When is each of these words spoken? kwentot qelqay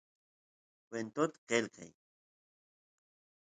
kwentot 0.87 1.33
qelqay 1.47 1.91